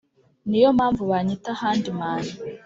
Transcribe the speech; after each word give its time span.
niyo 0.49 0.69
mpamvu 0.77 1.01
banyita 1.11 1.51
handy 1.61 1.91
man 1.99 2.23